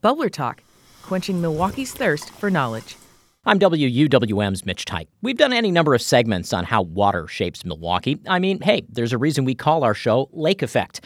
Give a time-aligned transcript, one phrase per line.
[0.00, 0.62] Bubbler Talk,
[1.02, 2.96] quenching Milwaukee's thirst for knowledge.
[3.44, 5.08] I'm WUWM's Mitch Teich.
[5.22, 8.20] We've done any number of segments on how water shapes Milwaukee.
[8.28, 11.00] I mean, hey, there's a reason we call our show Lake Effect.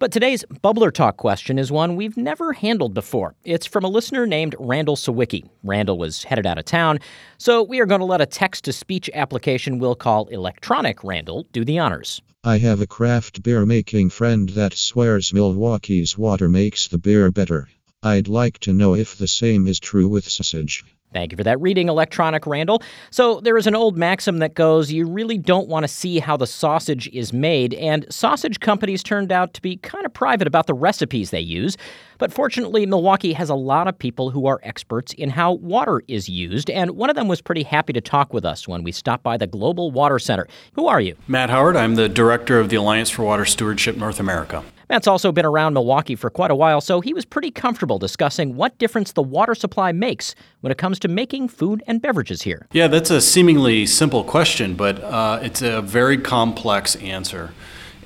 [0.00, 3.36] But today's Bubbler Talk question is one we've never handled before.
[3.44, 5.48] It's from a listener named Randall Sawicki.
[5.62, 6.98] Randall was headed out of town,
[7.38, 11.46] so we are going to let a text to speech application we'll call Electronic Randall
[11.52, 12.20] do the honors.
[12.42, 17.68] I have a craft beer making friend that swears Milwaukee's water makes the beer better.
[18.02, 20.84] I'd like to know if the same is true with sausage.
[21.12, 22.82] Thank you for that reading, Electronic Randall.
[23.10, 26.38] So, there is an old maxim that goes you really don't want to see how
[26.38, 30.66] the sausage is made, and sausage companies turned out to be kind of private about
[30.66, 31.76] the recipes they use.
[32.16, 36.28] But fortunately, Milwaukee has a lot of people who are experts in how water is
[36.28, 39.22] used, and one of them was pretty happy to talk with us when we stopped
[39.22, 40.48] by the Global Water Center.
[40.72, 41.16] Who are you?
[41.28, 41.76] Matt Howard.
[41.76, 44.64] I'm the director of the Alliance for Water Stewardship North America.
[44.92, 48.56] Matt's also been around Milwaukee for quite a while, so he was pretty comfortable discussing
[48.56, 52.66] what difference the water supply makes when it comes to making food and beverages here.
[52.72, 57.54] Yeah, that's a seemingly simple question, but uh, it's a very complex answer.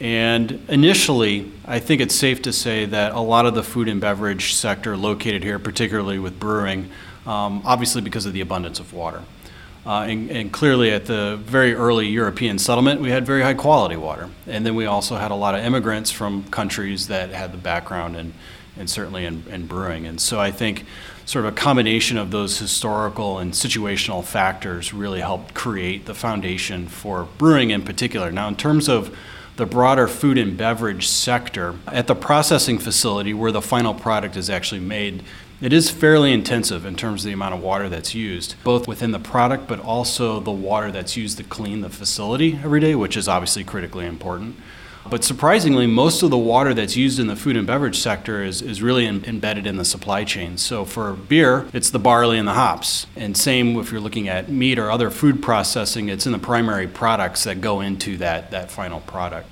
[0.01, 4.00] And initially, I think it's safe to say that a lot of the food and
[4.00, 6.89] beverage sector located here, particularly with brewing,
[7.27, 9.25] um, obviously because of the abundance of water.
[9.87, 13.95] Uh, and, and, clearly, at the very early European settlement, we had very high quality
[13.95, 14.28] water.
[14.48, 18.17] And then we also had a lot of immigrants from countries that had the background
[18.17, 18.33] and,
[18.77, 20.05] and certainly in, in brewing.
[20.05, 20.84] And so I think
[21.25, 26.89] sort of a combination of those historical and situational factors really helped create the foundation
[26.89, 28.33] for brewing in particular.
[28.33, 29.17] Now, in terms of
[29.55, 34.50] the broader food and beverage sector, at the processing facility where the final product is
[34.50, 35.23] actually made,
[35.61, 39.12] it is fairly intensive in terms of the amount of water that's used, both within
[39.12, 43.17] the product but also the water that's used to clean the facility every day, which
[43.17, 44.57] is obviously critically important.
[45.09, 48.61] But surprisingly, most of the water that's used in the food and beverage sector is,
[48.61, 50.59] is really in, embedded in the supply chain.
[50.59, 53.07] So for beer, it's the barley and the hops.
[53.15, 56.89] And same if you're looking at meat or other food processing, it's in the primary
[56.89, 59.49] products that go into that, that final product.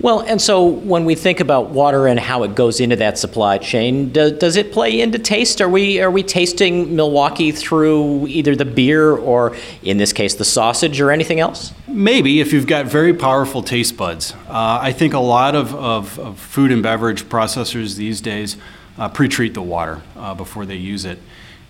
[0.00, 3.58] Well, and so when we think about water and how it goes into that supply
[3.58, 5.60] chain, do, does it play into taste?
[5.60, 10.44] Are we are we tasting Milwaukee through either the beer or, in this case, the
[10.44, 11.72] sausage or anything else?
[11.86, 14.34] Maybe if you've got very powerful taste buds.
[14.48, 18.56] Uh, I think a lot of, of, of, food and beverage processors these days
[18.98, 21.20] uh, pre-treat the water uh, before they use it,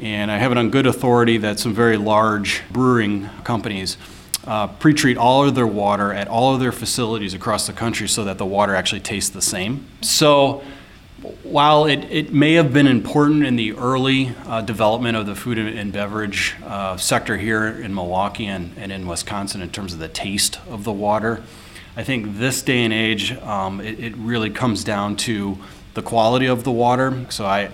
[0.00, 3.98] and I have it on good authority that some very large brewing companies
[4.46, 8.24] uh, pre-treat all of their water at all of their facilities across the country so
[8.24, 9.86] that the water actually tastes the same.
[10.02, 10.62] So
[11.42, 15.58] while it, it may have been important in the early uh, development of the food
[15.58, 20.08] and beverage uh, sector here in Milwaukee and, and in Wisconsin in terms of the
[20.08, 21.42] taste of the water,
[21.96, 25.56] I think this day and age um, it, it really comes down to
[25.94, 27.24] the quality of the water.
[27.30, 27.70] So I,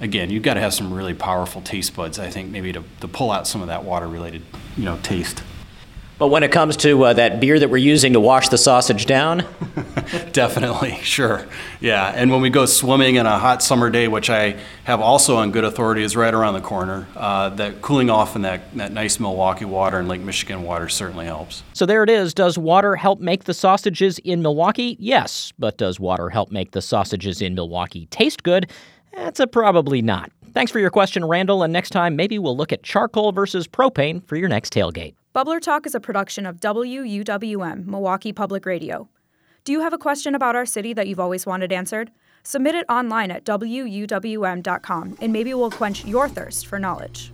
[0.00, 3.08] again, you've got to have some really powerful taste buds, I think, maybe to, to
[3.08, 4.42] pull out some of that water related,
[4.76, 5.42] you know, taste.
[6.16, 9.04] But when it comes to uh, that beer that we're using to wash the sausage
[9.04, 9.44] down,
[10.32, 11.46] definitely, sure,
[11.80, 12.12] yeah.
[12.14, 15.50] And when we go swimming in a hot summer day, which I have also on
[15.50, 17.08] good authority, is right around the corner.
[17.16, 21.26] Uh, that cooling off in that that nice Milwaukee water and Lake Michigan water certainly
[21.26, 21.64] helps.
[21.72, 22.32] So there it is.
[22.32, 24.96] Does water help make the sausages in Milwaukee?
[25.00, 28.70] Yes, but does water help make the sausages in Milwaukee taste good?
[29.14, 30.30] That's a probably not.
[30.52, 31.64] Thanks for your question, Randall.
[31.64, 35.14] And next time, maybe we'll look at charcoal versus propane for your next tailgate.
[35.34, 39.08] Bubbler Talk is a production of WUWM, Milwaukee Public Radio.
[39.64, 42.12] Do you have a question about our city that you've always wanted answered?
[42.44, 47.32] Submit it online at WUWM.com and maybe we'll quench your thirst for knowledge.